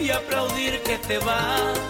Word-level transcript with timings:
y 0.00 0.10
aplaudir 0.10 0.80
que 0.82 0.98
te 0.98 1.18
vas 1.18 1.80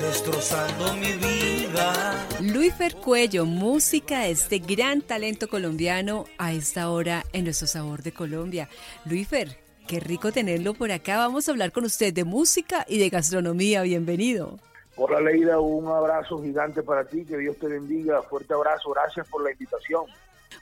destrozando 0.00 0.94
mi 0.94 1.12
vida. 1.12 2.26
Luifer 2.40 2.94
Cuello, 2.96 3.46
música, 3.46 4.26
este 4.26 4.58
gran 4.58 5.02
talento 5.02 5.48
colombiano 5.48 6.24
a 6.38 6.52
esta 6.52 6.90
hora 6.90 7.24
en 7.32 7.44
nuestro 7.44 7.66
sabor 7.66 8.02
de 8.02 8.12
Colombia. 8.12 8.68
Luifer, 9.04 9.58
qué 9.86 10.00
rico 10.00 10.32
tenerlo 10.32 10.74
por 10.74 10.92
acá. 10.92 11.18
Vamos 11.18 11.48
a 11.48 11.52
hablar 11.52 11.72
con 11.72 11.84
usted 11.84 12.12
de 12.12 12.24
música 12.24 12.84
y 12.88 12.98
de 12.98 13.08
gastronomía. 13.08 13.82
Bienvenido. 13.82 14.58
Hola 14.96 15.20
Leida, 15.20 15.60
un 15.60 15.86
abrazo 15.86 16.42
gigante 16.42 16.82
para 16.82 17.04
ti, 17.04 17.24
que 17.24 17.38
Dios 17.38 17.56
te 17.58 17.68
bendiga, 17.68 18.20
fuerte 18.22 18.52
abrazo, 18.52 18.90
gracias 18.90 19.28
por 19.28 19.44
la 19.44 19.52
invitación. 19.52 20.06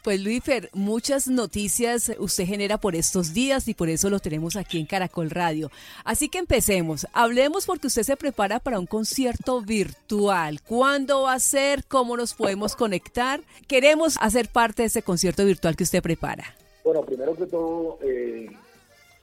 Pues 0.03 0.21
Luifer, 0.21 0.71
muchas 0.73 1.29
noticias 1.29 2.12
usted 2.19 2.46
genera 2.46 2.79
por 2.79 2.95
estos 2.95 3.34
días 3.34 3.69
y 3.69 3.75
por 3.75 3.89
eso 3.89 4.11
lo 4.11 4.20
tenemos 4.20 4.57
aquí 4.57 4.79
en 4.79 4.87
Caracol 4.87 5.30
Radio. 5.30 5.70
Así 6.05 6.29
que 6.29 6.39
empecemos. 6.39 7.07
Hablemos 7.12 7.66
porque 7.66 7.88
usted 7.88 8.02
se 8.02 8.16
prepara 8.16 8.60
para 8.60 8.79
un 8.79 8.87
concierto 8.87 9.62
virtual. 9.62 10.60
¿Cuándo 10.62 11.23
va 11.23 11.34
a 11.34 11.41
ser? 11.41 11.84
¿Cómo 11.84 12.16
nos 12.16 12.34
podemos 12.34 12.77
conectar? 12.77 13.41
Queremos 13.66 14.16
hacer 14.20 14.48
parte 14.48 14.83
de 14.83 14.87
ese 14.87 15.02
concierto 15.02 15.45
virtual 15.45 15.77
que 15.77 15.84
usted 15.84 16.02
prepara. 16.02 16.45
Bueno, 16.84 17.02
primero 17.02 17.34
que 17.34 17.46
todo, 17.46 17.98
eh, 18.02 18.48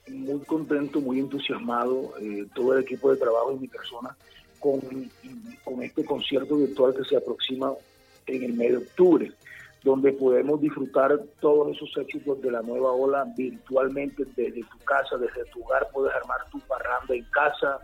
muy 0.08 0.40
contento, 0.40 1.00
muy 1.00 1.18
entusiasmado, 1.18 2.14
eh, 2.20 2.46
todo 2.54 2.76
el 2.76 2.82
equipo 2.82 3.10
de 3.10 3.16
trabajo 3.16 3.52
y 3.52 3.60
mi 3.60 3.68
persona 3.68 4.14
con, 4.60 4.80
con 5.62 5.82
este 5.82 6.04
concierto 6.04 6.56
virtual 6.56 6.94
que 6.94 7.04
se 7.04 7.16
aproxima 7.16 7.72
en 8.26 8.42
el 8.42 8.52
mes 8.54 8.70
de 8.70 8.76
octubre, 8.78 9.32
donde 9.84 10.12
podemos 10.12 10.60
disfrutar 10.62 11.20
todos 11.40 11.76
esos 11.76 11.94
éxitos 11.98 12.40
de 12.40 12.50
la 12.50 12.62
nueva 12.62 12.90
ola 12.92 13.26
virtualmente 13.36 14.24
desde 14.34 14.62
tu 14.62 14.78
casa, 14.78 15.18
desde 15.18 15.44
tu 15.52 15.62
hogar, 15.62 15.86
puedes 15.92 16.14
armar 16.14 16.38
tu 16.50 16.58
parranda 16.60 17.14
en 17.14 17.24
casa, 17.24 17.80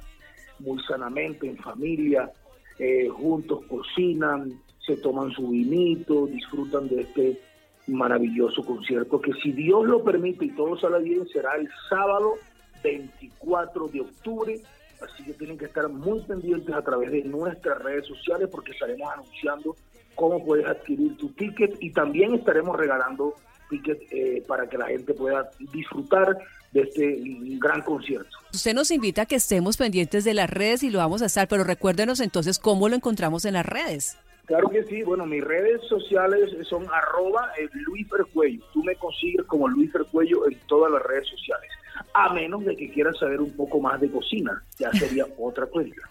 muy 0.60 0.82
sanamente, 0.84 1.46
en 1.46 1.58
familia, 1.58 2.32
eh, 2.78 3.06
juntos 3.08 3.60
cocinan, 3.68 4.50
se 4.86 4.96
toman 4.96 5.30
su 5.32 5.48
vinito, 5.48 6.26
disfrutan 6.26 6.88
de 6.88 7.02
este 7.02 7.40
maravilloso 7.86 8.64
concierto 8.64 9.20
que 9.20 9.34
si 9.34 9.52
Dios 9.52 9.84
lo 9.86 10.02
permite 10.02 10.46
y 10.46 10.50
todo 10.52 10.78
sale 10.78 11.02
bien 11.02 11.28
será 11.28 11.56
el 11.56 11.68
sábado 11.90 12.34
24 12.82 13.88
de 13.88 14.00
octubre. 14.00 14.60
Así 15.02 15.22
que 15.24 15.34
tienen 15.34 15.58
que 15.58 15.66
estar 15.66 15.88
muy 15.88 16.20
pendientes 16.22 16.74
a 16.74 16.82
través 16.82 17.10
de 17.10 17.24
nuestras 17.24 17.82
redes 17.82 18.06
sociales 18.06 18.48
porque 18.50 18.72
estaremos 18.72 19.10
anunciando 19.12 19.76
cómo 20.20 20.44
puedes 20.44 20.66
adquirir 20.66 21.16
tu 21.16 21.30
ticket 21.30 21.82
y 21.82 21.90
también 21.92 22.34
estaremos 22.34 22.76
regalando 22.76 23.34
tickets 23.70 24.02
eh, 24.10 24.44
para 24.46 24.68
que 24.68 24.76
la 24.76 24.86
gente 24.86 25.14
pueda 25.14 25.48
disfrutar 25.72 26.36
de 26.72 26.82
este 26.82 27.22
gran 27.58 27.80
concierto. 27.80 28.28
Usted 28.52 28.74
nos 28.74 28.90
invita 28.90 29.22
a 29.22 29.26
que 29.26 29.36
estemos 29.36 29.78
pendientes 29.78 30.24
de 30.24 30.34
las 30.34 30.50
redes 30.50 30.82
y 30.82 30.90
lo 30.90 30.98
vamos 30.98 31.22
a 31.22 31.26
estar, 31.26 31.48
pero 31.48 31.64
recuérdenos 31.64 32.20
entonces 32.20 32.58
cómo 32.58 32.90
lo 32.90 32.96
encontramos 32.96 33.46
en 33.46 33.54
las 33.54 33.64
redes. 33.64 34.18
Claro 34.44 34.68
que 34.68 34.84
sí, 34.84 35.02
bueno, 35.04 35.24
mis 35.24 35.42
redes 35.42 35.80
sociales 35.88 36.50
son 36.68 36.84
arroba 36.92 37.50
Luis 37.86 38.06
Percuello. 38.08 38.60
Tú 38.74 38.84
me 38.84 38.96
consigues 38.96 39.46
como 39.46 39.68
Luis 39.68 39.90
Percuello 39.90 40.46
en 40.46 40.58
todas 40.66 40.92
las 40.92 41.02
redes 41.02 41.28
sociales 41.28 41.70
a 42.14 42.32
menos 42.32 42.64
de 42.64 42.76
que 42.76 42.90
quieran 42.90 43.14
saber 43.14 43.40
un 43.40 43.52
poco 43.52 43.80
más 43.80 44.00
de 44.00 44.10
cocina, 44.10 44.62
ya 44.78 44.90
sería 44.92 45.26
otra 45.38 45.66
cuenta. 45.66 46.02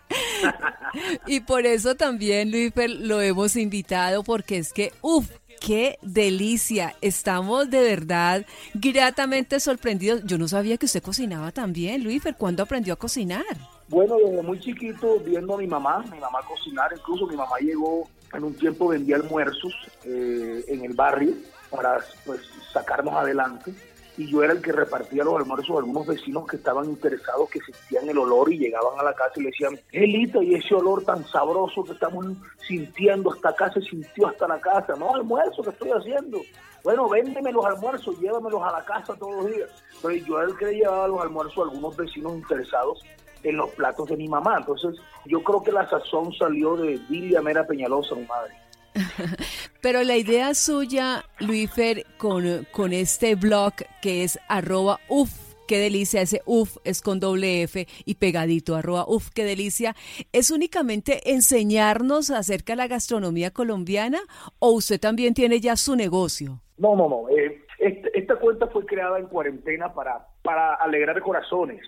Y 1.28 1.42
por 1.42 1.66
eso 1.66 1.96
también, 1.96 2.52
Luis, 2.52 2.74
lo 3.00 3.22
hemos 3.22 3.56
invitado, 3.56 4.24
porque 4.24 4.58
es 4.58 4.74
que, 4.74 4.92
uff, 5.02 5.30
qué 5.60 6.00
delicia. 6.02 6.96
Estamos 7.02 7.70
de 7.70 7.82
verdad 7.82 8.46
gratamente 8.74 9.60
sorprendidos. 9.60 10.22
Yo 10.26 10.38
no 10.38 10.48
sabía 10.48 10.78
que 10.78 10.86
usted 10.86 11.04
cocinaba 11.04 11.52
también, 11.52 12.04
Luis. 12.04 12.24
¿Cuándo 12.38 12.64
aprendió 12.64 12.94
a 12.94 12.98
cocinar? 12.98 13.44
Bueno, 13.88 14.18
desde 14.24 14.42
muy 14.42 14.60
chiquito, 14.60 15.20
viendo 15.20 15.56
a 15.56 15.58
mi 15.58 15.68
mamá, 15.68 16.04
mi 16.12 16.20
mamá 16.20 16.40
cocinar. 16.48 16.92
Incluso 16.96 17.28
mi 17.28 17.36
mamá 17.36 17.58
llegó 17.60 18.08
en 18.34 18.44
un 18.44 18.54
tiempo, 18.54 18.90
vendía 18.90 19.16
almuerzos 19.16 19.74
eh, 20.06 20.64
en 20.68 20.86
el 20.86 20.94
barrio 20.94 21.34
para 21.72 22.00
pues, 22.26 22.42
sacarnos 22.72 23.14
adelante 23.16 23.74
y 24.20 24.28
yo 24.28 24.44
era 24.44 24.52
el 24.52 24.62
que 24.62 24.74
repartía 24.74 25.24
los 25.24 25.38
almuerzos 25.38 25.78
a 25.78 25.80
algunos 25.80 26.06
vecinos 26.06 26.46
que 26.46 26.58
estaban 26.58 26.90
interesados, 26.90 27.50
que 27.50 27.62
sentían 27.62 28.10
el 28.10 28.18
olor 28.18 28.52
y 28.52 28.58
llegaban 28.58 29.00
a 29.00 29.04
la 29.04 29.14
casa 29.14 29.32
y 29.38 29.44
le 29.44 29.50
decían, 29.50 29.80
Elita, 29.94 30.44
y 30.44 30.56
ese 30.56 30.76
olor 30.76 31.06
tan 31.06 31.26
sabroso 31.26 31.86
que 31.86 31.94
estamos 31.94 32.26
sintiendo 32.68 33.32
hasta 33.32 33.50
acá 33.50 33.72
se 33.72 33.82
sintió 33.82 34.28
hasta 34.28 34.46
la 34.46 34.60
casa, 34.60 34.94
no 34.98 35.16
almuerzo 35.16 35.64
que 35.64 35.70
estoy 35.70 35.92
haciendo. 35.92 36.42
Bueno, 36.84 37.08
véndeme 37.08 37.54
los 37.54 37.66
almuerzos, 37.66 38.20
llévamelos 38.20 38.62
a 38.62 38.74
la 38.74 38.84
casa 38.84 39.16
todos 39.16 39.42
los 39.42 39.56
días. 39.56 39.70
Pero 40.02 40.14
yo 40.14 40.38
era 40.38 40.50
el 40.50 40.58
que 40.58 40.66
le 40.66 40.74
llevaba 40.74 41.08
los 41.08 41.22
almuerzos 41.22 41.58
a 41.58 41.72
algunos 41.72 41.96
vecinos 41.96 42.34
interesados 42.34 43.02
en 43.44 43.56
los 43.56 43.70
platos 43.70 44.10
de 44.10 44.18
mi 44.18 44.28
mamá. 44.28 44.58
Entonces, 44.58 44.98
yo 45.28 45.42
creo 45.42 45.64
que 45.64 45.72
la 45.72 45.90
sazón 45.90 46.34
salió 46.34 46.76
de 46.76 46.98
Dilia 47.08 47.42
Mera 47.42 47.66
Peñalosa, 47.66 48.16
mi 48.16 48.26
madre. 48.26 48.54
Pero 49.82 50.04
la 50.04 50.18
idea 50.18 50.54
suya, 50.54 51.26
Luifer, 51.40 52.06
con, 52.18 52.68
con 52.72 52.94
este 52.94 53.36
blog 53.36 53.74
que 54.02 54.24
es 54.24 54.40
arroba 54.48 55.00
uf, 55.08 55.32
qué 55.68 55.78
delicia, 55.78 56.22
ese 56.22 56.42
uf 56.46 56.78
es 56.84 57.02
con 57.02 57.20
doble 57.20 57.64
F 57.64 57.88
y 58.06 58.16
pegadito, 58.16 58.76
arroba 58.76 59.06
uf, 59.08 59.30
qué 59.30 59.44
delicia, 59.44 59.96
¿es 60.32 60.52
únicamente 60.52 61.32
enseñarnos 61.32 62.32
acerca 62.32 62.74
de 62.74 62.78
la 62.78 62.88
gastronomía 62.88 63.52
colombiana 63.52 64.20
o 64.60 64.72
usted 64.72 65.00
también 65.00 65.34
tiene 65.34 65.60
ya 65.60 65.76
su 65.76 65.96
negocio? 65.96 66.62
No, 66.78 66.96
no, 66.96 67.10
no. 67.10 67.30
Eh, 67.30 67.62
esta 67.80 68.36
cuenta 68.38 68.68
fue 68.68 68.86
creada 68.86 69.20
en 69.20 69.28
cuarentena 69.28 69.94
para, 69.94 70.26
para 70.42 70.76
alegrar 70.76 71.22
corazones. 71.22 71.82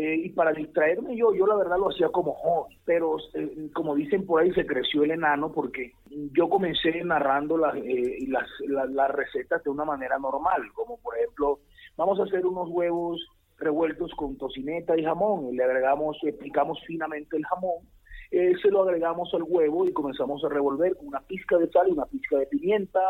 Eh, 0.00 0.14
y 0.26 0.28
para 0.28 0.52
distraerme 0.52 1.16
yo, 1.16 1.34
yo 1.34 1.44
la 1.44 1.56
verdad 1.56 1.76
lo 1.76 1.88
hacía 1.88 2.08
como 2.10 2.32
joven, 2.34 2.78
pero 2.84 3.16
eh, 3.34 3.68
como 3.74 3.96
dicen 3.96 4.24
por 4.24 4.40
ahí, 4.40 4.52
se 4.52 4.64
creció 4.64 5.02
el 5.02 5.10
enano 5.10 5.50
porque 5.50 5.92
yo 6.08 6.48
comencé 6.48 7.02
narrando 7.02 7.58
las, 7.58 7.74
eh, 7.74 8.18
las, 8.28 8.46
las, 8.68 9.10
recetas 9.10 9.64
de 9.64 9.70
una 9.70 9.84
manera 9.84 10.16
normal, 10.20 10.62
como 10.72 10.98
por 10.98 11.18
ejemplo, 11.18 11.58
vamos 11.96 12.20
a 12.20 12.22
hacer 12.22 12.46
unos 12.46 12.68
huevos 12.68 13.26
revueltos 13.58 14.12
con 14.14 14.38
tocineta 14.38 14.96
y 14.96 15.02
jamón, 15.02 15.48
y 15.48 15.56
le 15.56 15.64
agregamos, 15.64 16.16
picamos 16.38 16.78
finamente 16.86 17.36
el 17.36 17.44
jamón, 17.46 17.82
se 18.30 18.70
lo 18.70 18.84
agregamos 18.84 19.34
al 19.34 19.42
huevo 19.42 19.84
y 19.84 19.92
comenzamos 19.92 20.44
a 20.44 20.48
revolver 20.48 20.94
con 20.94 21.08
una 21.08 21.22
pizca 21.22 21.58
de 21.58 21.68
sal 21.72 21.88
y 21.88 21.92
una 21.92 22.06
pizca 22.06 22.38
de 22.38 22.46
pimienta 22.46 23.00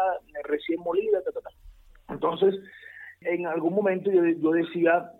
recién 0.44 0.80
molida, 0.80 1.18
entonces 2.08 2.54
en 3.20 3.46
algún 3.46 3.74
momento 3.74 4.10
yo, 4.10 4.24
yo 4.24 4.52
decía, 4.52 5.12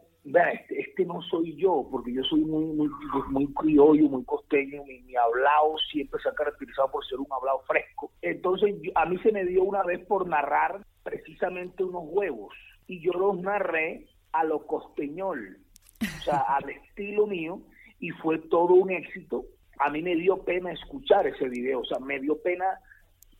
este, 0.52 0.80
este, 0.80 1.04
no 1.04 1.20
soy 1.22 1.56
yo, 1.56 1.86
porque 1.90 2.12
yo 2.12 2.22
soy 2.24 2.40
muy, 2.40 2.64
muy, 2.64 2.88
muy 3.30 3.46
criollo, 3.54 4.08
muy 4.08 4.24
costeño, 4.24 4.84
mi, 4.84 5.00
mi 5.02 5.16
hablado 5.16 5.76
siempre 5.90 6.20
se 6.22 6.28
ha 6.28 6.34
caracterizado 6.34 6.90
por 6.90 7.04
ser 7.06 7.18
un 7.18 7.26
hablado 7.30 7.60
fresco. 7.66 8.10
Entonces 8.22 8.74
a 8.94 9.06
mí 9.06 9.18
se 9.18 9.32
me 9.32 9.44
dio 9.44 9.62
una 9.62 9.82
vez 9.82 10.04
por 10.06 10.26
narrar 10.26 10.84
precisamente 11.02 11.84
unos 11.84 12.04
huevos, 12.06 12.54
y 12.86 13.00
yo 13.00 13.12
los 13.12 13.38
narré 13.40 14.06
a 14.32 14.44
lo 14.44 14.66
costeñol, 14.66 15.58
o 16.02 16.22
sea, 16.24 16.38
al 16.38 16.68
estilo 16.70 17.26
mío, 17.26 17.60
y 18.00 18.10
fue 18.10 18.38
todo 18.38 18.74
un 18.74 18.90
éxito. 18.90 19.44
A 19.78 19.90
mí 19.90 20.02
me 20.02 20.16
dio 20.16 20.44
pena 20.44 20.72
escuchar 20.72 21.26
ese 21.26 21.48
video, 21.48 21.80
o 21.80 21.84
sea, 21.84 21.98
me 21.98 22.18
dio 22.18 22.40
pena 22.42 22.66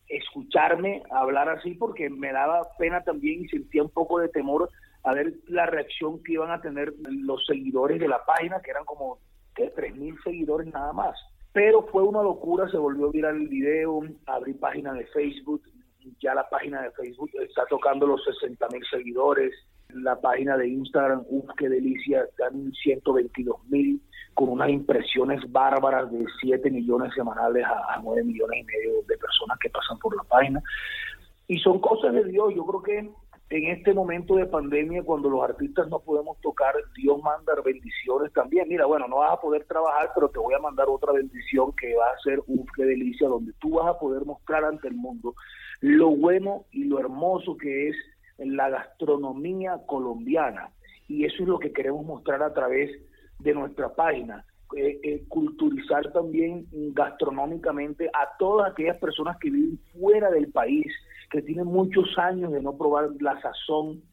escucharme 0.09 1.03
hablar 1.11 1.49
así 1.49 1.75
porque 1.75 2.09
me 2.09 2.31
daba 2.31 2.67
pena 2.77 3.01
también 3.03 3.43
y 3.43 3.47
sentía 3.47 3.83
un 3.83 3.89
poco 3.89 4.19
de 4.19 4.29
temor 4.29 4.69
a 5.03 5.13
ver 5.13 5.33
la 5.47 5.65
reacción 5.65 6.21
que 6.23 6.33
iban 6.33 6.51
a 6.51 6.61
tener 6.61 6.93
los 7.07 7.45
seguidores 7.45 7.99
de 7.99 8.07
la 8.07 8.25
página, 8.25 8.59
que 8.61 8.71
eran 8.71 8.85
como 8.85 9.19
¿qué? 9.55 9.73
3.000 9.73 10.21
seguidores 10.23 10.67
nada 10.73 10.91
más. 10.93 11.17
Pero 11.53 11.87
fue 11.87 12.03
una 12.03 12.21
locura, 12.21 12.69
se 12.69 12.77
volvió 12.77 13.09
viral 13.11 13.37
el 13.37 13.47
video, 13.47 14.01
abrí 14.25 14.53
página 14.53 14.93
de 14.93 15.05
Facebook, 15.07 15.63
ya 16.19 16.33
la 16.33 16.47
página 16.49 16.81
de 16.81 16.91
Facebook 16.91 17.29
está 17.41 17.65
tocando 17.67 18.05
los 18.07 18.21
60.000 18.41 18.89
seguidores, 18.89 19.53
la 19.89 20.19
página 20.19 20.57
de 20.57 20.67
Instagram, 20.67 21.23
uff, 21.27 21.49
qué 21.57 21.69
delicia, 21.69 22.23
están 22.23 22.71
122.000 22.71 23.99
con 24.39 24.47
unas 24.47 24.69
impresiones 24.69 25.41
bárbaras 25.51 26.09
de 26.09 26.25
7 26.39 26.71
millones 26.71 27.13
semanales 27.13 27.65
a, 27.65 27.95
a 27.95 27.99
9 28.01 28.23
millones 28.23 28.61
y 28.61 28.63
medio 28.63 29.01
de 29.05 29.17
personas 29.17 29.59
que 29.59 29.69
pasan 29.69 29.99
por 29.99 30.15
la 30.15 30.23
página. 30.23 30.63
Y 31.45 31.59
son 31.59 31.81
cosas 31.81 32.13
de 32.13 32.23
Dios, 32.23 32.53
yo 32.55 32.65
creo 32.65 32.81
que 32.81 33.11
en 33.49 33.67
este 33.67 33.93
momento 33.93 34.35
de 34.35 34.45
pandemia, 34.45 35.03
cuando 35.03 35.29
los 35.29 35.43
artistas 35.43 35.89
no 35.89 35.99
podemos 35.99 36.39
tocar, 36.39 36.73
Dios 36.95 37.21
manda 37.21 37.53
bendiciones 37.65 38.31
también. 38.31 38.69
Mira, 38.69 38.85
bueno, 38.85 39.09
no 39.09 39.17
vas 39.17 39.33
a 39.33 39.41
poder 39.41 39.65
trabajar, 39.65 40.11
pero 40.15 40.29
te 40.29 40.39
voy 40.39 40.53
a 40.53 40.59
mandar 40.59 40.87
otra 40.87 41.11
bendición 41.11 41.73
que 41.75 41.93
va 41.95 42.05
a 42.05 42.19
ser 42.23 42.39
un 42.47 42.65
qué 42.77 42.85
delicia, 42.85 43.27
donde 43.27 43.51
tú 43.59 43.71
vas 43.71 43.87
a 43.87 43.99
poder 43.99 44.23
mostrar 44.23 44.63
ante 44.63 44.87
el 44.87 44.95
mundo 44.95 45.35
lo 45.81 46.11
bueno 46.11 46.63
y 46.71 46.85
lo 46.85 46.97
hermoso 46.97 47.57
que 47.57 47.89
es 47.89 47.95
la 48.37 48.69
gastronomía 48.69 49.81
colombiana. 49.85 50.69
Y 51.09 51.25
eso 51.25 51.43
es 51.43 51.49
lo 51.49 51.59
que 51.59 51.73
queremos 51.73 52.05
mostrar 52.05 52.41
a 52.41 52.53
través 52.53 52.89
de 53.39 53.53
nuestra 53.53 53.93
página. 53.93 54.45
Eh, 54.77 54.99
eh, 55.01 55.23
culturizar 55.27 56.11
también 56.11 56.67
gastronómicamente 56.93 58.07
a 58.13 58.37
todas 58.37 58.71
aquellas 58.71 58.97
personas 58.97 59.37
que 59.39 59.49
viven 59.49 59.79
fuera 59.99 60.29
del 60.29 60.51
país, 60.51 60.85
que 61.31 61.41
tienen 61.41 61.65
muchos 61.65 62.15
años 62.19 62.51
de 62.51 62.61
no 62.61 62.77
probar 62.77 63.09
la 63.19 63.41
sazón 63.41 64.03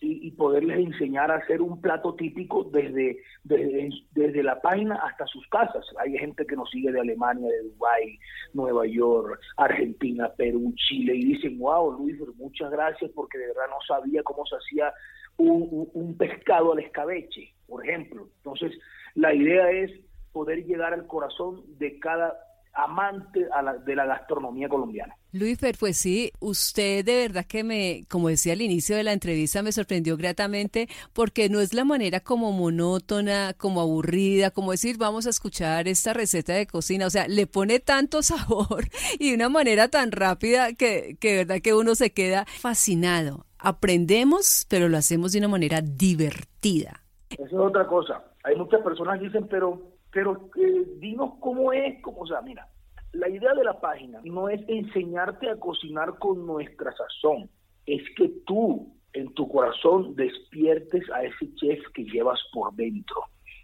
y, 0.00 0.30
poderles 0.32 0.78
enseñar 0.78 1.30
a 1.30 1.36
hacer 1.36 1.62
un 1.62 1.80
plato 1.80 2.14
típico 2.14 2.64
desde, 2.64 3.18
desde, 3.42 3.88
desde, 4.12 4.42
la 4.42 4.60
página 4.60 4.96
hasta 4.96 5.26
sus 5.26 5.46
casas. 5.48 5.84
Hay 5.98 6.16
gente 6.18 6.46
que 6.46 6.56
nos 6.56 6.70
sigue 6.70 6.92
de 6.92 7.00
Alemania, 7.00 7.48
de 7.48 7.70
Dubái, 7.70 8.18
Nueva 8.52 8.86
York, 8.86 9.40
Argentina, 9.56 10.30
Perú, 10.36 10.74
Chile, 10.76 11.16
y 11.16 11.24
dicen, 11.24 11.58
wow, 11.58 11.92
Luis, 11.92 12.16
muchas 12.36 12.70
gracias 12.70 13.10
porque 13.14 13.38
de 13.38 13.46
verdad 13.48 13.66
no 13.70 13.78
sabía 13.86 14.22
cómo 14.22 14.44
se 14.46 14.56
hacía 14.56 14.92
un 15.38 16.16
pescado 16.16 16.72
al 16.72 16.80
escabeche, 16.80 17.53
por 17.66 17.86
ejemplo. 17.86 18.28
Entonces, 18.38 18.72
la 19.14 19.34
idea 19.34 19.70
es 19.70 19.90
poder 20.32 20.64
llegar 20.64 20.92
al 20.92 21.06
corazón 21.06 21.62
de 21.78 21.98
cada 21.98 22.34
amante 22.74 23.46
de 23.86 23.94
la 23.94 24.04
gastronomía 24.04 24.68
colombiana. 24.68 25.14
Luis 25.32 25.58
Fer, 25.58 25.76
pues 25.78 25.96
sí, 25.96 26.32
usted 26.40 27.04
de 27.04 27.16
verdad 27.16 27.46
que 27.46 27.64
me, 27.64 28.04
como 28.08 28.28
decía 28.28 28.52
al 28.52 28.62
inicio 28.62 28.96
de 28.96 29.04
la 29.04 29.12
entrevista, 29.12 29.62
me 29.62 29.72
sorprendió 29.72 30.16
gratamente 30.16 30.88
porque 31.12 31.48
no 31.48 31.60
es 31.60 31.72
la 31.72 31.84
manera 31.84 32.20
como 32.20 32.52
monótona, 32.52 33.54
como 33.56 33.80
aburrida, 33.80 34.50
como 34.50 34.72
decir 34.72 34.98
vamos 34.98 35.26
a 35.26 35.30
escuchar 35.30 35.88
esta 35.88 36.12
receta 36.12 36.52
de 36.52 36.66
cocina, 36.66 37.06
o 37.06 37.10
sea, 37.10 37.28
le 37.28 37.46
pone 37.46 37.78
tanto 37.78 38.22
sabor 38.24 38.88
y 39.18 39.30
de 39.30 39.34
una 39.36 39.48
manera 39.48 39.88
tan 39.88 40.12
rápida 40.12 40.72
que, 40.74 41.16
que 41.20 41.30
de 41.30 41.36
verdad 41.44 41.62
que 41.62 41.74
uno 41.74 41.94
se 41.94 42.12
queda 42.12 42.44
fascinado. 42.58 43.46
Aprendemos, 43.58 44.66
pero 44.68 44.88
lo 44.88 44.98
hacemos 44.98 45.32
de 45.32 45.38
una 45.38 45.48
manera 45.48 45.80
divertida. 45.80 47.03
Esa 47.34 47.44
es 47.44 47.52
otra 47.54 47.86
cosa. 47.86 48.24
Hay 48.42 48.56
muchas 48.56 48.80
personas 48.82 49.18
que 49.18 49.26
dicen, 49.26 49.46
pero 49.48 49.94
pero 50.14 50.48
eh, 50.56 50.84
dinos 50.98 51.32
cómo 51.40 51.72
es, 51.72 52.00
como, 52.00 52.20
o 52.20 52.26
sea, 52.26 52.40
mira, 52.40 52.68
la 53.12 53.28
idea 53.28 53.52
de 53.52 53.64
la 53.64 53.80
página 53.80 54.20
no 54.22 54.48
es 54.48 54.60
enseñarte 54.68 55.50
a 55.50 55.56
cocinar 55.56 56.18
con 56.20 56.46
nuestra 56.46 56.92
sazón, 56.92 57.50
es 57.84 58.02
que 58.16 58.30
tú 58.46 58.94
en 59.12 59.34
tu 59.34 59.48
corazón 59.48 60.14
despiertes 60.14 61.02
a 61.10 61.24
ese 61.24 61.52
chef 61.56 61.80
que 61.94 62.04
llevas 62.04 62.40
por 62.52 62.72
dentro 62.74 63.22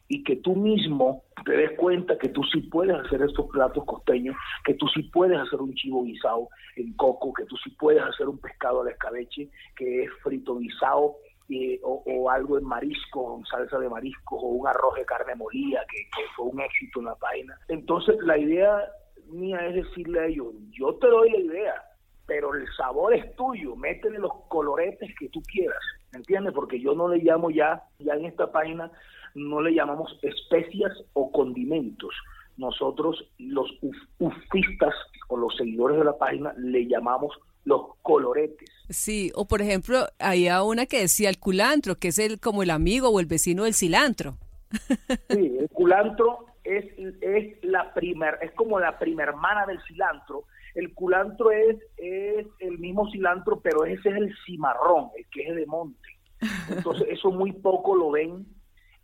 y 0.08 0.24
que 0.24 0.36
tú 0.36 0.56
mismo 0.56 1.22
te 1.44 1.52
des 1.52 1.78
cuenta 1.78 2.18
que 2.18 2.28
tú 2.28 2.42
sí 2.52 2.62
puedes 2.62 2.96
hacer 2.96 3.22
estos 3.22 3.46
platos 3.46 3.84
costeños, 3.84 4.34
que 4.64 4.74
tú 4.74 4.88
sí 4.88 5.04
puedes 5.04 5.38
hacer 5.38 5.60
un 5.60 5.72
chivo 5.74 6.02
guisado 6.02 6.48
en 6.74 6.92
coco, 6.94 7.32
que 7.32 7.44
tú 7.44 7.56
sí 7.62 7.70
puedes 7.70 8.02
hacer 8.02 8.28
un 8.28 8.38
pescado 8.38 8.82
al 8.82 8.88
escabeche 8.88 9.48
que 9.76 10.02
es 10.02 10.10
frito 10.24 10.56
guisado 10.56 11.16
o, 11.82 12.30
algo 12.30 12.58
en 12.58 12.64
marisco, 12.64 13.40
salsa 13.50 13.78
de 13.78 13.88
marisco, 13.88 14.36
o 14.36 14.48
un 14.48 14.68
arroz 14.68 14.94
de 14.94 15.04
carne 15.04 15.34
molida, 15.34 15.84
que, 15.90 16.06
fue 16.36 16.46
un 16.46 16.60
éxito 16.60 17.00
en 17.00 17.06
la 17.06 17.14
página. 17.16 17.58
Entonces, 17.68 18.16
la 18.22 18.38
idea 18.38 18.88
mía 19.28 19.66
es 19.66 19.74
decirle 19.74 20.20
a 20.20 20.26
ellos, 20.26 20.48
yo 20.70 20.94
te 20.94 21.06
doy 21.06 21.30
la 21.30 21.38
idea, 21.38 21.74
pero 22.26 22.54
el 22.54 22.66
sabor 22.76 23.14
es 23.14 23.34
tuyo, 23.36 23.76
métele 23.76 24.18
los 24.18 24.32
coloretes 24.48 25.10
que 25.18 25.28
tú 25.28 25.42
quieras, 25.42 25.82
¿entiendes? 26.12 26.52
Porque 26.54 26.80
yo 26.80 26.94
no 26.94 27.08
le 27.08 27.18
llamo 27.18 27.50
ya, 27.50 27.82
ya 27.98 28.14
en 28.14 28.26
esta 28.26 28.50
página, 28.50 28.90
no 29.34 29.60
le 29.60 29.74
llamamos 29.74 30.18
especias 30.22 30.92
o 31.12 31.30
condimentos. 31.30 32.14
Nosotros, 32.56 33.24
los 33.38 33.70
ufistas 34.18 34.94
o 35.28 35.36
los 35.36 35.56
seguidores 35.56 35.98
de 35.98 36.04
la 36.04 36.18
página, 36.18 36.52
le 36.58 36.86
llamamos 36.86 37.36
los 37.64 37.96
coloretes. 38.02 38.68
Sí, 38.90 39.30
o 39.36 39.46
por 39.46 39.62
ejemplo, 39.62 40.06
había 40.18 40.62
una 40.64 40.86
que 40.86 41.00
decía 41.00 41.30
el 41.30 41.38
culantro, 41.38 41.94
que 41.94 42.08
es 42.08 42.18
el 42.18 42.40
como 42.40 42.64
el 42.64 42.70
amigo 42.70 43.08
o 43.08 43.20
el 43.20 43.26
vecino 43.26 43.64
del 43.64 43.74
cilantro. 43.74 44.36
Sí, 45.30 45.56
el 45.60 45.68
culantro 45.70 46.46
es, 46.64 46.84
es 47.20 47.64
la 47.64 47.94
primer, 47.94 48.38
es 48.42 48.50
como 48.52 48.80
la 48.80 48.98
primera 48.98 49.30
hermana 49.30 49.64
del 49.66 49.80
cilantro. 49.86 50.44
El 50.74 50.92
culantro 50.92 51.52
es, 51.52 51.76
es 51.96 52.46
el 52.58 52.78
mismo 52.78 53.08
cilantro, 53.10 53.60
pero 53.60 53.84
ese 53.84 54.08
es 54.08 54.16
el 54.16 54.34
cimarrón, 54.44 55.10
el 55.16 55.26
que 55.30 55.48
es 55.48 55.54
de 55.54 55.66
monte. 55.66 56.08
Entonces, 56.68 57.06
eso 57.10 57.30
muy 57.30 57.52
poco 57.52 57.94
lo 57.94 58.10
ven 58.10 58.44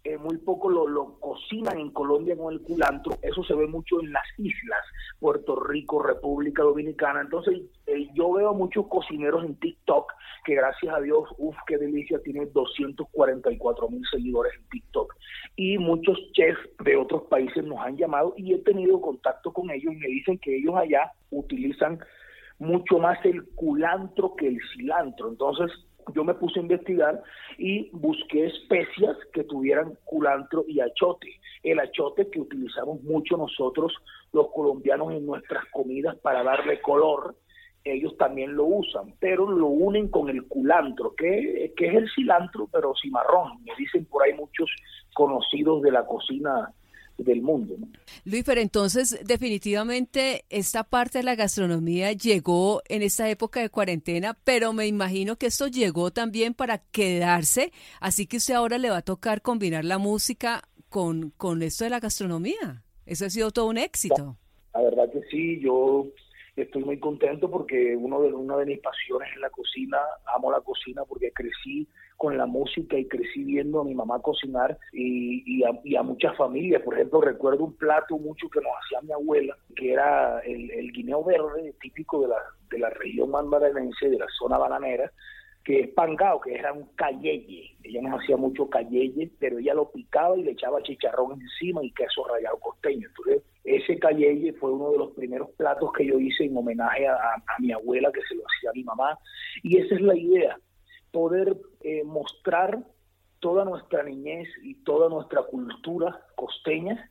eh, 0.06 0.18
muy 0.18 0.36
poco 0.38 0.70
lo, 0.70 1.18
cocinan 1.18 1.80
en 1.80 1.90
Colombia 1.90 2.36
con 2.36 2.52
el 2.52 2.60
culantro, 2.60 3.18
eso 3.22 3.42
se 3.42 3.54
ve 3.54 3.66
mucho 3.66 4.00
en 4.00 4.12
las 4.12 4.22
islas, 4.38 4.80
Puerto 5.18 5.56
Rico, 5.56 6.00
República 6.00 6.62
Dominicana, 6.62 7.22
entonces 7.22 7.62
eh, 7.88 8.08
yo 8.14 8.32
veo 8.32 8.54
muchos 8.54 8.86
cocineros 8.86 9.44
en 9.44 9.56
TikTok, 9.56 10.12
que 10.44 10.54
gracias 10.54 10.94
a 10.94 11.00
Dios, 11.00 11.28
uff, 11.38 11.56
qué 11.66 11.76
delicia, 11.76 12.20
tiene 12.22 12.46
244 12.46 13.88
mil 13.88 14.02
seguidores 14.08 14.52
en 14.54 14.68
TikTok, 14.68 15.12
y 15.56 15.76
muchos 15.78 16.16
chefs 16.34 16.60
de 16.84 16.96
otros 16.96 17.24
países 17.24 17.64
nos 17.64 17.80
han 17.80 17.96
llamado 17.96 18.32
y 18.36 18.54
he 18.54 18.58
tenido 18.58 19.00
contacto 19.00 19.52
con 19.52 19.70
ellos 19.70 19.92
y 19.92 19.96
me 19.96 20.06
dicen 20.06 20.38
que 20.38 20.56
ellos 20.56 20.76
allá 20.76 21.10
utilizan 21.30 21.98
mucho 22.60 23.00
más 23.00 23.18
el 23.24 23.44
culantro 23.56 24.36
que 24.36 24.46
el 24.46 24.60
cilantro, 24.72 25.30
entonces 25.30 25.72
yo 26.14 26.24
me 26.24 26.34
puse 26.34 26.58
a 26.58 26.62
investigar 26.62 27.22
y 27.58 27.90
busqué 27.92 28.46
especias 28.46 29.16
que 29.32 29.44
tuvieran 29.44 29.98
culantro 30.04 30.64
y 30.68 30.80
achote. 30.80 31.40
El 31.62 31.80
achote 31.80 32.30
que 32.30 32.40
utilizamos 32.40 33.02
mucho 33.02 33.36
nosotros 33.36 33.92
los 34.32 34.50
colombianos 34.52 35.12
en 35.12 35.26
nuestras 35.26 35.64
comidas 35.72 36.16
para 36.16 36.42
darle 36.42 36.80
color, 36.80 37.36
ellos 37.84 38.16
también 38.16 38.56
lo 38.56 38.64
usan, 38.64 39.14
pero 39.20 39.48
lo 39.50 39.66
unen 39.66 40.08
con 40.08 40.28
el 40.28 40.46
culantro, 40.46 41.14
que, 41.14 41.72
que 41.76 41.86
es 41.86 41.94
el 41.94 42.10
cilantro, 42.14 42.68
pero 42.72 42.94
cimarrón. 43.00 43.62
Me 43.64 43.72
dicen 43.76 44.04
por 44.06 44.24
ahí 44.24 44.34
muchos 44.34 44.68
conocidos 45.14 45.82
de 45.82 45.92
la 45.92 46.04
cocina 46.04 46.72
del 47.18 47.42
mundo. 47.42 47.76
Luis, 48.24 48.44
pero 48.44 48.60
entonces 48.60 49.18
definitivamente 49.24 50.44
esta 50.50 50.84
parte 50.84 51.18
de 51.18 51.24
la 51.24 51.34
gastronomía 51.34 52.12
llegó 52.12 52.82
en 52.88 53.02
esta 53.02 53.28
época 53.30 53.60
de 53.60 53.70
cuarentena, 53.70 54.36
pero 54.44 54.72
me 54.72 54.86
imagino 54.86 55.36
que 55.36 55.46
esto 55.46 55.66
llegó 55.68 56.10
también 56.10 56.54
para 56.54 56.78
quedarse, 56.78 57.72
así 58.00 58.26
que 58.26 58.36
usted 58.36 58.54
ahora 58.54 58.78
le 58.78 58.90
va 58.90 58.98
a 58.98 59.02
tocar 59.02 59.42
combinar 59.42 59.84
la 59.84 59.98
música 59.98 60.62
con, 60.88 61.30
con 61.36 61.62
esto 61.62 61.84
de 61.84 61.90
la 61.90 62.00
gastronomía. 62.00 62.82
Eso 63.06 63.26
ha 63.26 63.30
sido 63.30 63.50
todo 63.50 63.66
un 63.66 63.78
éxito. 63.78 64.36
La, 64.74 64.82
verdad 64.82 65.10
que 65.10 65.22
sí, 65.30 65.60
yo 65.60 66.06
estoy 66.56 66.84
muy 66.84 66.98
contento 66.98 67.50
porque 67.50 67.96
uno 67.96 68.20
de, 68.20 68.32
una 68.32 68.56
de 68.56 68.66
mis 68.66 68.80
pasiones 68.80 69.30
es 69.34 69.40
la 69.40 69.50
cocina, 69.50 69.98
amo 70.34 70.50
la 70.50 70.60
cocina 70.60 71.04
porque 71.04 71.30
crecí 71.32 71.88
con 72.16 72.36
la 72.36 72.46
música 72.46 72.98
y 72.98 73.06
crecí 73.06 73.44
viendo 73.44 73.80
a 73.80 73.84
mi 73.84 73.94
mamá 73.94 74.20
cocinar 74.20 74.78
y, 74.92 75.62
a, 75.64 76.02
muchas 76.02 76.36
familias. 76.36 76.82
Por 76.82 76.94
ejemplo, 76.94 77.20
recuerdo 77.20 77.64
un 77.64 77.76
plato 77.76 78.18
mucho 78.18 78.48
que 78.48 78.60
nos 78.60 78.72
hacía 78.84 79.00
mi 79.02 79.12
abuela, 79.12 79.56
que 79.74 79.92
era 79.92 80.40
el, 80.40 80.92
guineo 80.92 81.22
verde, 81.24 81.74
típico 81.80 82.22
de 82.22 82.28
la, 82.28 82.38
de 82.70 82.78
la 82.78 82.90
región 82.90 83.30
mandarense, 83.30 84.08
de 84.08 84.18
la 84.18 84.26
zona 84.38 84.56
bananera, 84.56 85.10
que 85.64 85.80
es 85.80 85.88
pangao, 85.88 86.40
que 86.40 86.54
era 86.54 86.72
un 86.72 86.86
cayeye. 86.94 87.76
Ella 87.82 88.02
nos 88.02 88.22
hacía 88.22 88.36
mucho 88.36 88.70
cayeye, 88.70 89.30
pero 89.38 89.58
ella 89.58 89.74
lo 89.74 89.90
picaba 89.90 90.38
y 90.38 90.44
le 90.44 90.52
echaba 90.52 90.82
chicharrón 90.82 91.40
encima 91.40 91.84
y 91.84 91.90
queso 91.90 92.24
rallado 92.24 92.58
costeño. 92.60 93.08
Entonces, 93.08 93.42
ese 93.64 93.98
cayeye 93.98 94.52
fue 94.54 94.72
uno 94.72 94.92
de 94.92 94.98
los 94.98 95.10
primeros 95.12 95.50
platos 95.56 95.92
que 95.92 96.06
yo 96.06 96.18
hice 96.20 96.44
en 96.44 96.56
homenaje 96.56 97.08
a, 97.08 97.14
a 97.14 97.58
mi 97.58 97.72
abuela, 97.72 98.12
que 98.12 98.22
se 98.22 98.36
lo 98.36 98.42
hacía 98.44 98.70
a 98.70 98.74
mi 98.74 98.84
mamá. 98.84 99.18
Y 99.64 99.78
esa 99.78 99.96
es 99.96 100.00
la 100.00 100.16
idea, 100.16 100.56
poder 101.16 101.56
eh, 101.80 102.04
mostrar 102.04 102.78
toda 103.40 103.64
nuestra 103.64 104.02
niñez 104.02 104.46
y 104.62 104.74
toda 104.84 105.08
nuestra 105.08 105.44
cultura 105.44 106.20
costeña 106.34 107.08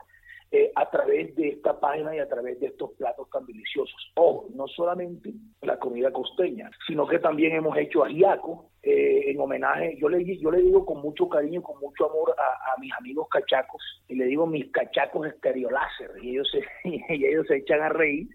eh, 0.51 0.71
a 0.75 0.88
través 0.91 1.35
de 1.35 1.47
esta 1.47 1.79
página 1.79 2.15
y 2.15 2.19
a 2.19 2.29
través 2.29 2.59
de 2.59 2.67
estos 2.67 2.91
platos 3.00 3.27
tan 3.31 3.47
deliciosos. 3.47 4.12
Ojo, 4.13 4.45
no 4.53 4.67
solamente 4.67 5.33
la 5.63 5.79
comida 5.79 6.12
costeña, 6.12 6.69
sino 6.85 7.07
que 7.07 7.17
también 7.17 7.55
hemos 7.55 7.75
hecho 7.79 8.03
ajiaco 8.03 8.69
eh, 8.83 9.31
en 9.31 9.39
homenaje, 9.39 9.97
yo 10.00 10.07
le, 10.07 10.24
yo 10.38 10.51
le 10.51 10.62
digo 10.62 10.85
con 10.85 11.01
mucho 11.01 11.27
cariño, 11.27 11.63
con 11.63 11.79
mucho 11.79 12.07
amor 12.07 12.35
a, 12.38 12.79
mis 12.79 12.93
amigos 13.00 13.27
cachacos, 13.31 13.81
y 14.07 14.13
le 14.13 14.25
digo 14.25 14.45
mis 14.45 14.71
cachacos 14.71 15.25
estereoláser, 15.25 16.12
y 16.21 16.29
ellos 16.29 16.47
se, 16.51 16.59
y 17.15 17.25
ellos 17.25 17.47
se 17.47 17.55
echan 17.55 17.81
a 17.81 17.89
reír 17.89 18.27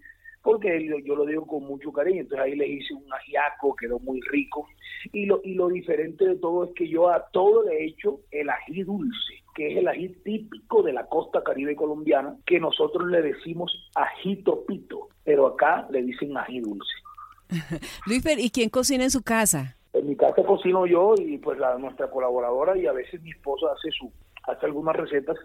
porque 0.43 0.87
yo, 1.05 1.15
lo 1.15 1.25
digo 1.25 1.45
con 1.45 1.63
mucho 1.65 1.91
cariño. 1.91 2.21
Entonces 2.21 2.45
ahí 2.45 2.55
les 2.55 2.69
hice 2.69 2.93
un 2.93 3.11
ajiaco, 3.13 3.75
quedó 3.75 3.99
muy 3.99 4.19
rico. 4.21 4.67
Y 5.11 5.25
lo, 5.25 5.41
y 5.43 5.53
lo 5.53 5.67
diferente 5.69 6.25
de 6.25 6.35
todo 6.35 6.65
es 6.65 6.71
que 6.75 6.87
yo 6.87 7.09
a 7.09 7.27
todo 7.31 7.63
le 7.63 7.77
he 7.77 7.85
hecho 7.87 8.21
el 8.31 8.49
ají 8.49 8.83
dulce, 8.83 9.43
que 9.55 9.71
es 9.71 9.77
el 9.77 9.87
ají 9.87 10.09
típico 10.23 10.83
de 10.83 10.93
la 10.93 11.05
costa 11.07 11.43
caribe 11.43 11.75
colombiana, 11.75 12.35
que 12.45 12.59
nosotros 12.59 13.07
le 13.09 13.21
decimos 13.21 13.89
ajito 13.95 14.65
pito, 14.65 15.09
pero 15.23 15.47
acá 15.47 15.87
le 15.89 16.03
dicen 16.03 16.37
ají 16.37 16.59
dulce. 16.59 16.93
Luis, 18.05 18.23
¿y 18.37 18.49
quién 18.51 18.69
cocina 18.69 19.03
en 19.03 19.11
su 19.11 19.23
casa? 19.23 19.77
En 19.93 20.07
mi 20.07 20.15
casa 20.15 20.43
cocino 20.43 20.85
yo 20.85 21.15
y 21.17 21.37
pues 21.37 21.59
la, 21.59 21.77
nuestra 21.77 22.09
colaboradora 22.09 22.77
y 22.77 22.87
a 22.87 22.93
veces 22.93 23.21
mi 23.21 23.31
esposa 23.31 23.67
hace 23.75 23.91
su 23.91 24.11
hace 24.43 24.65
algunas 24.65 24.95
recetas 24.95 25.37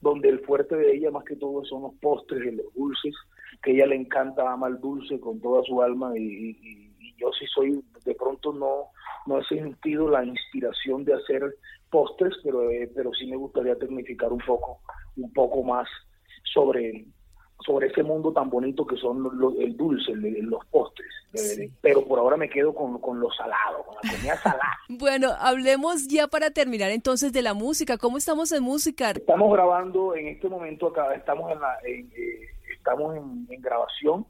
donde 0.00 0.28
el 0.28 0.40
fuerte 0.40 0.76
de 0.76 0.94
ella 0.94 1.10
más 1.10 1.24
que 1.24 1.36
todo 1.36 1.64
son 1.64 1.82
los 1.82 1.94
postres 1.96 2.44
y 2.46 2.56
los 2.56 2.72
dulces 2.74 3.14
que 3.62 3.72
ella 3.72 3.86
le 3.86 3.96
encanta, 3.96 4.50
ama 4.50 4.68
el 4.68 4.80
dulce 4.80 5.20
con 5.20 5.40
toda 5.40 5.62
su 5.64 5.82
alma 5.82 6.16
y, 6.16 6.88
yo 7.18 7.30
sí 7.38 7.44
soy, 7.54 7.84
de 8.06 8.14
pronto 8.14 8.50
no, 8.54 8.86
no 9.26 9.38
he 9.38 9.44
sentido 9.44 10.08
la 10.08 10.24
inspiración 10.24 11.04
de 11.04 11.12
hacer 11.12 11.54
postres, 11.90 12.34
pero, 12.42 12.70
eh, 12.70 12.90
pero 12.94 13.12
sí 13.12 13.26
me 13.26 13.36
gustaría 13.36 13.76
tecnificar 13.76 14.32
un 14.32 14.38
poco, 14.38 14.80
un 15.16 15.30
poco 15.34 15.62
más 15.62 15.86
sobre 16.54 17.04
sobre 17.64 17.88
ese 17.88 18.02
mundo 18.02 18.32
tan 18.32 18.48
bonito 18.48 18.86
que 18.86 18.96
son 18.96 19.24
el 19.58 19.76
dulce, 19.76 20.12
los 20.14 20.64
postres. 20.66 21.08
Pero 21.80 22.04
por 22.04 22.18
ahora 22.18 22.36
me 22.36 22.48
quedo 22.48 22.74
con, 22.74 22.98
con 23.00 23.20
lo 23.20 23.30
salado, 23.32 23.84
con 23.84 23.96
la 24.02 24.10
comida 24.10 24.36
salada. 24.42 24.78
bueno, 24.88 25.30
hablemos 25.38 26.08
ya 26.08 26.26
para 26.26 26.50
terminar 26.50 26.90
entonces 26.90 27.32
de 27.32 27.42
la 27.42 27.54
música. 27.54 27.98
¿Cómo 27.98 28.18
estamos 28.18 28.50
en 28.52 28.62
música? 28.62 29.10
Estamos 29.10 29.52
grabando 29.52 30.14
en 30.14 30.28
este 30.28 30.48
momento 30.48 30.88
acá, 30.88 31.14
estamos 31.14 31.50
en, 31.52 31.60
la, 31.60 31.78
eh, 31.86 32.48
estamos 32.72 33.16
en, 33.16 33.46
en 33.48 33.60
grabación 33.60 34.26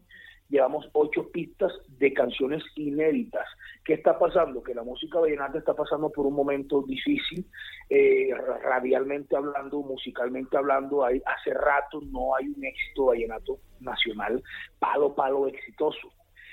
llevamos 0.50 0.88
ocho 0.92 1.30
pistas 1.30 1.72
de 1.98 2.12
canciones 2.12 2.62
inéditas. 2.76 3.46
¿Qué 3.84 3.94
está 3.94 4.18
pasando? 4.18 4.62
Que 4.62 4.74
la 4.74 4.82
música 4.82 5.20
vallenata 5.20 5.58
está 5.58 5.74
pasando 5.74 6.10
por 6.10 6.26
un 6.26 6.34
momento 6.34 6.82
difícil, 6.82 7.46
eh, 7.88 8.30
radialmente 8.62 9.34
hablando, 9.34 9.80
musicalmente 9.80 10.56
hablando. 10.56 11.04
Hay, 11.04 11.22
hace 11.24 11.54
rato 11.54 12.00
no 12.12 12.36
hay 12.36 12.48
un 12.48 12.64
éxito 12.64 13.06
vallenato 13.06 13.58
nacional, 13.80 14.42
palo, 14.78 15.14
palo 15.14 15.46
exitoso. 15.48 16.12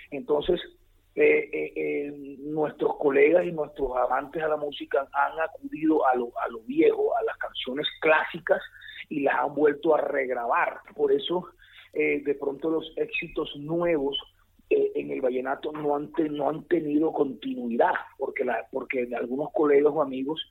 Entonces, 0.09 0.61
eh, 1.15 1.49
eh, 1.75 2.37
nuestros 2.39 2.95
colegas 2.97 3.45
y 3.45 3.51
nuestros 3.51 3.91
amantes 3.97 4.41
a 4.41 4.47
la 4.47 4.57
música 4.57 5.05
han 5.11 5.39
acudido 5.39 6.07
a 6.07 6.15
lo, 6.15 6.31
a 6.39 6.47
lo 6.47 6.61
viejo, 6.61 7.15
a 7.17 7.23
las 7.23 7.35
canciones 7.37 7.87
clásicas 7.99 8.61
y 9.09 9.21
las 9.21 9.35
han 9.35 9.53
vuelto 9.53 9.95
a 9.95 10.01
regrabar. 10.01 10.79
Por 10.95 11.11
eso 11.11 11.49
de 11.93 12.37
pronto 12.39 12.69
los 12.69 12.93
éxitos 12.95 13.55
nuevos 13.55 14.15
eh, 14.69 14.91
en 14.95 15.11
el 15.11 15.21
vallenato 15.21 15.71
no 15.71 15.95
han, 15.95 16.11
tenido 16.67 17.13
continuidad, 17.13 17.93
porque, 18.17 18.43
la, 18.43 18.67
porque 18.71 19.07
algunos 19.15 19.49
colegas 19.53 19.93
o 19.95 20.01
amigos 20.01 20.45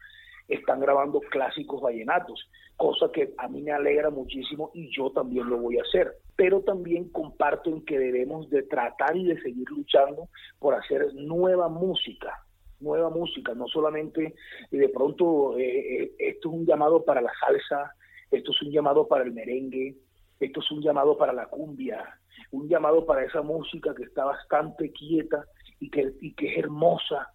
están 0.49 0.81
grabando 0.81 1.21
clásicos 1.21 1.83
vallenatos, 1.83 2.49
cosa 2.77 3.11
que 3.13 3.35
a 3.37 3.49
mí 3.49 3.63
me 3.63 3.73
alegra 3.73 4.11
muchísimo 4.11 4.71
y 4.75 4.91
yo 4.97 5.11
también 5.11 5.49
lo 5.49 5.59
voy 5.59 5.79
a 5.79 5.83
hacer. 5.83 6.15
Pero 6.37 6.61
también 6.61 7.11
comparto 7.11 7.71
en 7.71 7.85
que 7.85 7.99
debemos 7.99 8.49
de 8.51 8.63
tratar 8.63 9.17
y 9.17 9.25
de 9.25 9.41
seguir 9.41 9.69
luchando 9.71 10.29
por 10.59 10.75
hacer 10.75 11.13
nueva 11.15 11.69
música, 11.69 12.43
nueva 12.81 13.11
música, 13.11 13.55
no 13.55 13.67
solamente 13.69 14.35
y 14.71 14.77
de 14.77 14.89
pronto 14.89 15.59
eh, 15.59 16.13
esto 16.19 16.49
es 16.49 16.55
un 16.55 16.67
llamado 16.67 17.05
para 17.05 17.21
la 17.21 17.33
salsa, 17.41 17.93
esto 18.31 18.51
es 18.53 18.63
un 18.63 18.71
llamado 18.71 19.09
para 19.09 19.25
el 19.25 19.33
merengue, 19.33 19.97
esto 20.41 20.61
es 20.61 20.71
un 20.71 20.83
llamado 20.83 21.17
para 21.17 21.33
la 21.33 21.47
cumbia, 21.47 22.19
un 22.51 22.69
llamado 22.69 23.07
para 23.07 23.25
esa 23.25 23.43
música 23.43 23.95
que 23.95 24.05
está 24.05 24.25
bastante 24.25 24.93
quieta 24.93 25.45
y 25.81 25.91
que, 25.91 26.13
y 26.21 26.35
que 26.35 26.53
es 26.53 26.59
hermosa. 26.59 27.31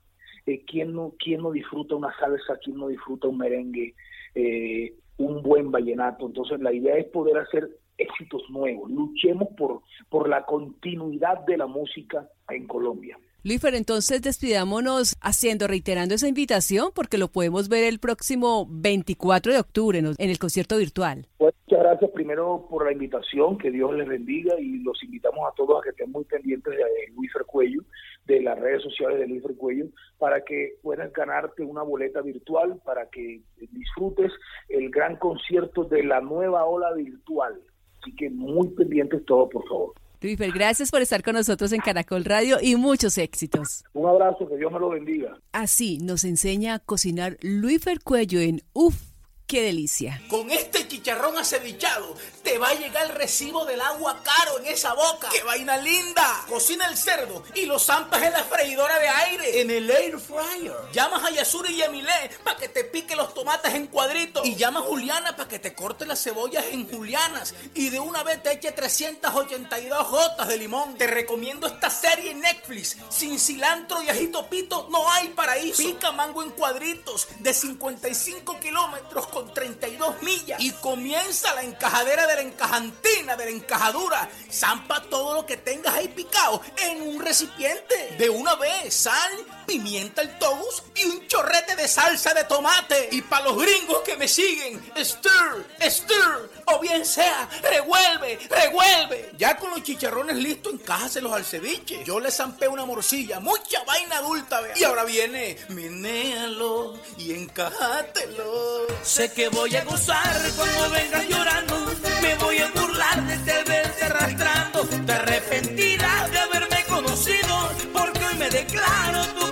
Eh, 0.45 0.63
¿quién, 0.65 0.93
no, 0.93 1.13
¿Quién 1.19 1.41
no 1.41 1.51
disfruta 1.51 1.95
una 1.95 2.15
salsa? 2.17 2.57
¿Quién 2.63 2.77
no 2.77 2.87
disfruta 2.87 3.27
un 3.27 3.37
merengue? 3.37 3.95
Eh, 4.35 4.95
un 5.17 5.41
buen 5.41 5.71
vallenato. 5.71 6.25
Entonces 6.25 6.59
la 6.59 6.73
idea 6.73 6.97
es 6.97 7.05
poder 7.07 7.37
hacer 7.37 7.69
éxitos 7.97 8.43
nuevos. 8.49 8.89
Luchemos 8.89 9.49
por, 9.57 9.81
por 10.09 10.27
la 10.27 10.45
continuidad 10.45 11.45
de 11.45 11.57
la 11.57 11.67
música 11.67 12.27
en 12.49 12.67
Colombia. 12.67 13.17
Luífer, 13.43 13.73
entonces 13.73 14.21
despidámonos 14.21 15.17
haciendo, 15.19 15.65
reiterando 15.65 16.13
esa 16.13 16.27
invitación, 16.27 16.91
porque 16.93 17.17
lo 17.17 17.27
podemos 17.27 17.69
ver 17.69 17.83
el 17.85 17.97
próximo 17.97 18.67
24 18.69 19.51
de 19.51 19.59
octubre 19.59 19.97
en 19.97 20.29
el 20.29 20.37
concierto 20.37 20.77
virtual. 20.77 21.25
Muchas 21.39 21.79
gracias 21.79 22.11
primero 22.11 22.67
por 22.69 22.85
la 22.85 22.91
invitación, 22.91 23.57
que 23.57 23.71
Dios 23.71 23.95
les 23.95 24.07
bendiga 24.07 24.59
y 24.59 24.83
los 24.83 25.01
invitamos 25.03 25.39
a 25.51 25.55
todos 25.55 25.79
a 25.79 25.83
que 25.83 25.89
estén 25.89 26.11
muy 26.11 26.23
pendientes 26.25 26.71
de 26.71 27.13
Luífer 27.15 27.43
Cuello, 27.45 27.81
de 28.27 28.43
las 28.43 28.59
redes 28.59 28.83
sociales 28.83 29.19
de 29.19 29.27
Luífer 29.27 29.55
Cuello, 29.55 29.85
para 30.19 30.43
que 30.43 30.75
puedas 30.83 31.11
ganarte 31.11 31.63
una 31.63 31.81
boleta 31.81 32.21
virtual, 32.21 32.79
para 32.85 33.09
que 33.09 33.41
disfrutes 33.71 34.31
el 34.69 34.91
gran 34.91 35.15
concierto 35.15 35.83
de 35.85 36.03
la 36.03 36.21
nueva 36.21 36.65
ola 36.65 36.93
virtual. 36.93 37.59
Así 38.01 38.15
que 38.15 38.29
muy 38.29 38.67
pendientes 38.69 39.25
todos, 39.25 39.49
por 39.49 39.67
favor. 39.67 39.93
Luífer, 40.21 40.51
gracias 40.51 40.91
por 40.91 41.01
estar 41.01 41.23
con 41.23 41.33
nosotros 41.33 41.71
en 41.73 41.81
Caracol 41.81 42.23
Radio 42.23 42.57
y 42.61 42.75
muchos 42.75 43.17
éxitos. 43.17 43.83
Un 43.93 44.07
abrazo, 44.07 44.47
que 44.47 44.55
Dios 44.55 44.71
me 44.71 44.79
lo 44.79 44.89
bendiga. 44.89 45.35
Así 45.51 45.97
nos 45.97 46.23
enseña 46.23 46.75
a 46.75 46.79
cocinar 46.79 47.37
Luífer 47.41 48.01
Cuello 48.01 48.39
en 48.39 48.61
UF 48.73 49.10
¡Qué 49.51 49.63
delicia! 49.63 50.21
Con 50.29 50.49
este 50.49 50.87
chicharrón 50.87 51.37
acevichado 51.37 52.15
te 52.41 52.57
va 52.57 52.69
a 52.69 52.73
llegar 52.73 53.03
el 53.03 53.09
recibo 53.09 53.65
del 53.65 53.81
agua 53.81 54.23
caro 54.23 54.59
en 54.59 54.67
esa 54.67 54.93
boca. 54.93 55.27
¡Qué 55.29 55.43
vaina 55.43 55.75
linda! 55.75 56.45
Cocina 56.47 56.87
el 56.87 56.95
cerdo 56.95 57.43
y 57.53 57.65
lo 57.65 57.77
zampas 57.77 58.23
en 58.23 58.31
la 58.31 58.45
freidora 58.45 58.97
de 58.97 59.09
aire, 59.09 59.59
en 59.59 59.69
el 59.69 59.91
air 59.91 60.17
fryer. 60.17 60.73
Llamas 60.93 61.25
a 61.25 61.31
Yasuri 61.31 61.73
y 61.73 61.81
Emilé 61.81 62.31
para 62.45 62.55
que 62.55 62.69
te 62.69 62.85
pique 62.85 63.13
los 63.13 63.33
tomates 63.33 63.73
en 63.73 63.87
cuadritos. 63.87 64.45
Y 64.45 64.55
llama 64.55 64.79
a 64.79 64.83
Juliana 64.83 65.35
para 65.35 65.49
que 65.49 65.59
te 65.59 65.73
corte 65.73 66.05
las 66.05 66.23
cebollas 66.23 66.63
en 66.71 66.89
julianas. 66.89 67.53
Y 67.73 67.89
de 67.89 67.99
una 67.99 68.23
vez 68.23 68.41
te 68.41 68.53
eche 68.53 68.71
382 68.71 70.09
gotas 70.09 70.47
de 70.47 70.55
limón. 70.55 70.95
Te 70.95 71.07
recomiendo 71.07 71.67
esta 71.67 71.89
serie 71.89 72.31
en 72.31 72.39
Netflix. 72.39 72.95
Sin 73.09 73.37
cilantro 73.37 74.01
y 74.01 74.07
ajito 74.07 74.47
pito 74.49 74.87
no 74.89 75.11
hay 75.11 75.27
paraíso. 75.27 75.83
Pica 75.83 76.13
mango 76.13 76.41
en 76.41 76.51
cuadritos 76.51 77.27
de 77.39 77.53
55 77.53 78.57
kilómetros 78.61 79.27
con 79.27 79.40
32 79.45 80.21
millas 80.21 80.61
y 80.61 80.71
comienza 80.71 81.53
la 81.53 81.63
encajadera 81.63 82.27
de 82.27 82.35
la 82.35 82.41
encajantina, 82.41 83.35
de 83.35 83.45
la 83.45 83.51
encajadura. 83.51 84.29
Zampa 84.51 85.01
todo 85.03 85.35
lo 85.35 85.45
que 85.45 85.57
tengas 85.57 85.95
ahí 85.95 86.07
picado 86.07 86.61
en 86.77 87.01
un 87.01 87.21
recipiente. 87.21 88.15
De 88.17 88.29
una 88.29 88.55
vez, 88.55 88.93
sal, 88.93 89.31
pimienta 89.65 90.21
el 90.21 90.37
togus 90.37 90.83
y 90.95 91.05
un 91.05 91.27
chorrete 91.27 91.75
de 91.75 91.87
salsa 91.87 92.33
de 92.33 92.43
tomate. 92.43 93.09
Y 93.11 93.21
para 93.21 93.45
los 93.45 93.57
gringos 93.57 93.99
que 94.01 94.17
me 94.17 94.27
siguen, 94.27 94.81
stir, 94.97 95.65
stir, 95.81 96.51
o 96.65 96.79
bien 96.79 97.05
sea, 97.05 97.49
revuelve, 97.61 98.39
revuelve. 98.49 99.31
Ya 99.37 99.57
con 99.57 99.71
los 99.71 99.83
chicharrones 99.83 100.37
listos, 100.37 100.73
encájaselos 100.73 101.33
al 101.33 101.45
ceviche. 101.45 102.03
Yo 102.03 102.19
le 102.19 102.31
zampé 102.31 102.67
una 102.67 102.85
morcilla, 102.85 103.39
mucha 103.39 103.83
vaina 103.83 104.17
adulta, 104.17 104.61
Y 104.75 104.83
ahora 104.83 105.03
viene, 105.03 105.57
minéalo 105.69 106.99
y 107.17 107.33
encájatelo. 107.33 108.87
Sé 109.21 109.31
que 109.33 109.49
voy 109.49 109.75
a 109.75 109.83
gozar 109.83 110.35
cuando 110.57 110.89
vengas 110.89 111.29
llorando, 111.29 111.75
me 112.23 112.33
voy 112.37 112.57
a 112.57 112.71
burlar 112.71 113.23
de 113.27 113.37
te 113.37 113.63
verte 113.69 114.05
arrastrando. 114.05 114.81
Te 115.05 115.13
arrepentirás 115.13 116.31
de 116.31 116.39
haberme 116.39 116.83
conocido, 116.89 117.69
porque 117.93 118.25
hoy 118.25 118.35
me 118.39 118.49
declaro 118.49 119.23
tu 119.27 119.51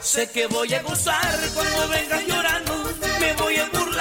Sé 0.00 0.26
que 0.28 0.46
voy 0.46 0.72
a 0.72 0.82
gozar 0.82 1.38
cuando 1.52 1.88
vengas 1.88 2.26
llorando, 2.26 2.72
me 3.20 3.32
voy 3.34 3.56
a 3.56 3.66
burlar 3.66 3.95